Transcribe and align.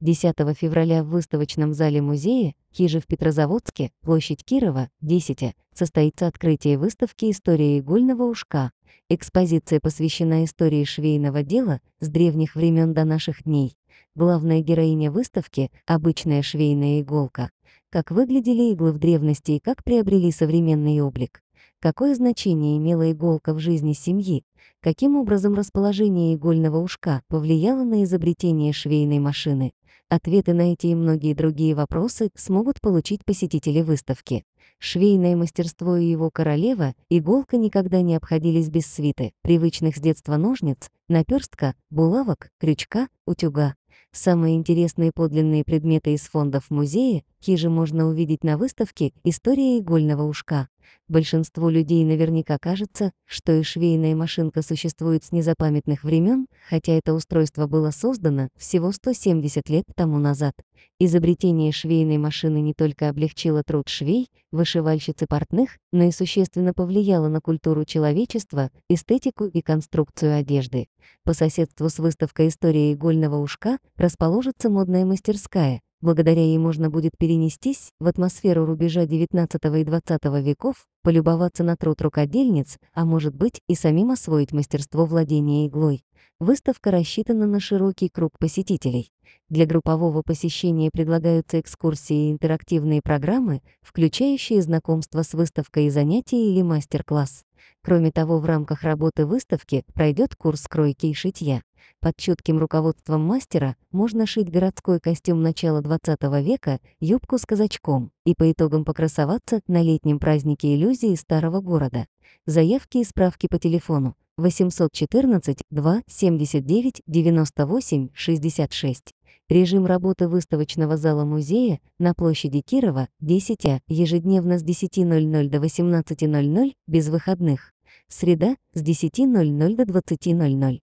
10 0.00 0.34
февраля 0.56 1.02
в 1.02 1.08
выставочном 1.08 1.74
зале 1.74 2.00
музея 2.00 2.54
Хижи 2.72 3.00
в 3.00 3.06
Петрозаводске, 3.08 3.90
площадь 4.02 4.44
Кирова, 4.44 4.90
10, 5.00 5.56
состоится 5.74 6.28
открытие 6.28 6.78
выставки 6.78 7.28
«История 7.30 7.80
игольного 7.80 8.22
ушка». 8.22 8.70
Экспозиция 9.08 9.80
посвящена 9.80 10.44
истории 10.44 10.84
швейного 10.84 11.42
дела 11.42 11.80
с 11.98 12.08
древних 12.08 12.54
времен 12.54 12.94
до 12.94 13.04
наших 13.04 13.42
дней. 13.42 13.76
Главная 14.14 14.60
героиня 14.60 15.10
выставки— 15.10 15.72
обычная 15.86 16.42
швейная 16.42 17.00
иголка. 17.00 17.50
Как 17.90 18.12
выглядели 18.12 18.70
иглы 18.70 18.92
в 18.92 18.98
древности 18.98 19.52
и 19.52 19.60
как 19.60 19.82
приобрели 19.82 20.30
современный 20.30 21.00
облик. 21.00 21.42
Какое 21.80 22.14
значение 22.14 22.76
имела 22.76 23.10
иголка 23.10 23.54
в 23.54 23.58
жизни 23.58 23.94
семьи? 23.94 24.44
Каким 24.80 25.16
образом 25.16 25.54
расположение 25.54 26.34
игольного 26.34 26.78
ушка 26.78 27.22
повлияло 27.28 27.82
на 27.82 28.04
изобретение 28.04 28.72
швейной 28.72 29.18
машины? 29.18 29.72
Ответы 30.10 30.54
на 30.54 30.72
эти 30.72 30.86
и 30.86 30.94
многие 30.94 31.34
другие 31.34 31.74
вопросы 31.74 32.30
смогут 32.34 32.80
получить 32.80 33.26
посетители 33.26 33.82
выставки. 33.82 34.44
Швейное 34.78 35.36
мастерство 35.36 35.98
и 35.98 36.06
его 36.06 36.30
королева, 36.30 36.94
иголка 37.10 37.58
никогда 37.58 38.00
не 38.00 38.16
обходились 38.16 38.70
без 38.70 38.86
свиты, 38.86 39.32
привычных 39.42 39.96
с 39.96 40.00
детства 40.00 40.38
ножниц, 40.38 40.88
наперстка, 41.08 41.74
булавок, 41.90 42.48
крючка, 42.58 43.08
утюга. 43.26 43.74
Самые 44.10 44.56
интересные 44.56 45.12
подлинные 45.14 45.62
предметы 45.62 46.14
из 46.14 46.22
фондов 46.22 46.70
музея 46.70 47.22
хижи 47.42 47.68
можно 47.68 48.06
увидеть 48.06 48.44
на 48.44 48.58
выставке 48.58 49.12
«История 49.24 49.78
игольного 49.78 50.22
ушка». 50.22 50.68
Большинству 51.08 51.70
людей 51.70 52.04
наверняка 52.04 52.58
кажется, 52.58 53.12
что 53.24 53.52
и 53.52 53.62
швейная 53.62 54.14
машинка 54.14 54.62
существует 54.62 55.24
с 55.24 55.32
незапамятных 55.32 56.04
времен, 56.04 56.46
хотя 56.68 56.92
это 56.92 57.14
устройство 57.14 57.66
было 57.66 57.90
создано 57.90 58.48
всего 58.56 58.92
170 58.92 59.68
лет 59.70 59.84
тому 59.94 60.18
назад. 60.18 60.52
Изобретение 60.98 61.72
швейной 61.72 62.18
машины 62.18 62.60
не 62.60 62.74
только 62.74 63.08
облегчило 63.08 63.62
труд 63.62 63.88
швей, 63.88 64.28
вышивальщиц 64.52 65.22
и 65.22 65.26
портных, 65.26 65.78
но 65.92 66.04
и 66.04 66.10
существенно 66.10 66.74
повлияло 66.74 67.28
на 67.28 67.40
культуру 67.40 67.84
человечества, 67.84 68.70
эстетику 68.88 69.46
и 69.46 69.62
конструкцию 69.62 70.36
одежды. 70.36 70.88
По 71.24 71.32
соседству 71.32 71.88
с 71.88 71.98
выставкой 71.98 72.48
«История 72.48 72.92
игольного 72.92 73.36
ушка» 73.36 73.78
расположится 73.96 74.68
модная 74.68 75.04
мастерская, 75.04 75.80
Благодаря 76.00 76.42
ей 76.42 76.58
можно 76.58 76.90
будет 76.90 77.18
перенестись 77.18 77.90
в 77.98 78.06
атмосферу 78.06 78.64
рубежа 78.64 79.04
XIX 79.04 79.48
и 79.80 79.84
XX 79.84 80.42
веков, 80.42 80.86
полюбоваться 81.02 81.64
на 81.64 81.76
труд 81.76 82.00
рукодельниц, 82.02 82.78
а 82.94 83.04
может 83.04 83.34
быть 83.34 83.60
и 83.66 83.74
самим 83.74 84.12
освоить 84.12 84.52
мастерство 84.52 85.06
владения 85.06 85.66
иглой. 85.66 86.04
Выставка 86.38 86.92
рассчитана 86.92 87.48
на 87.48 87.58
широкий 87.58 88.08
круг 88.08 88.38
посетителей. 88.38 89.10
Для 89.48 89.66
группового 89.66 90.22
посещения 90.22 90.90
предлагаются 90.92 91.58
экскурсии 91.58 92.28
и 92.28 92.32
интерактивные 92.32 93.02
программы, 93.02 93.60
включающие 93.82 94.62
знакомство 94.62 95.22
с 95.22 95.34
выставкой 95.34 95.86
и 95.86 95.90
занятия 95.90 96.48
или 96.48 96.62
мастер-класс. 96.62 97.44
Кроме 97.82 98.10
того, 98.10 98.38
в 98.38 98.44
рамках 98.44 98.82
работы 98.82 99.26
выставки 99.26 99.84
пройдет 99.94 100.34
курс 100.36 100.66
кройки 100.68 101.06
и 101.06 101.14
шитья. 101.14 101.62
Под 102.00 102.16
чутким 102.16 102.58
руководством 102.58 103.22
мастера 103.22 103.76
можно 103.90 104.26
шить 104.26 104.50
городской 104.50 105.00
костюм 105.00 105.42
начала 105.42 105.80
20 105.80 106.22
века, 106.44 106.80
юбку 107.00 107.38
с 107.38 107.46
казачком 107.46 108.12
и 108.24 108.34
по 108.34 108.50
итогам 108.50 108.84
покрасоваться 108.84 109.60
на 109.66 109.82
летнем 109.82 110.18
празднике 110.18 110.74
иллюзии 110.74 111.14
старого 111.14 111.60
города. 111.60 112.06
Заявки 112.46 112.98
и 112.98 113.04
справки 113.04 113.48
по 113.48 113.58
телефону 113.58 114.14
814 114.36 115.58
2 115.70 116.02
79 116.06 117.02
98 117.06 118.08
66. 118.14 119.14
Режим 119.48 119.86
работы 119.86 120.28
выставочного 120.28 120.98
зала 120.98 121.24
музея 121.24 121.80
на 121.98 122.12
площади 122.12 122.60
Кирова 122.60 123.08
10 123.20 123.64
а 123.64 123.80
ежедневно 123.88 124.58
с 124.58 124.64
10.00 124.64 125.48
до 125.48 125.58
18.00 125.58 126.72
без 126.86 127.08
выходных. 127.08 127.72
Среда 128.08 128.56
с 128.74 128.82
10.00 128.82 129.74
до 129.74 129.84
20.00. 129.84 130.80